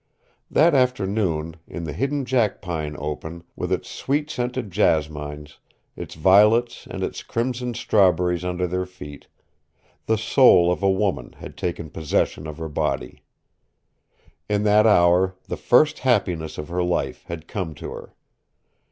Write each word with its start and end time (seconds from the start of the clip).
That 0.49 0.73
afternoon, 0.73 1.57
in 1.67 1.83
the 1.83 1.93
hidden 1.93 2.25
jackpine 2.25 2.95
open, 2.97 3.43
with 3.55 3.71
its 3.71 3.87
sweet 3.87 4.31
scented 4.31 4.71
jasmines, 4.71 5.59
its 5.95 6.15
violets 6.15 6.87
and 6.89 7.03
its 7.03 7.21
crimson 7.21 7.75
strawberries 7.75 8.43
under 8.43 8.65
their 8.65 8.87
feet, 8.87 9.27
the 10.07 10.17
soul 10.17 10.71
of 10.71 10.81
a 10.81 10.89
woman 10.89 11.33
had 11.33 11.55
taken 11.55 11.91
possession 11.91 12.47
of 12.47 12.57
her 12.57 12.67
body. 12.67 13.21
In 14.49 14.63
that 14.63 14.87
hour 14.87 15.35
the 15.47 15.55
first 15.55 15.99
happiness 15.99 16.57
of 16.57 16.69
her 16.69 16.81
life 16.81 17.25
had 17.27 17.47
come 17.47 17.75
to 17.75 17.91
her. 17.91 18.15